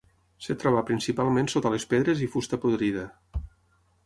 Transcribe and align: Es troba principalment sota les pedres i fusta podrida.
Es 0.53 0.57
troba 0.63 0.81
principalment 0.87 1.51
sota 1.55 1.73
les 1.75 1.87
pedres 1.93 2.25
i 2.29 2.31
fusta 2.37 2.61
podrida. 2.65 3.09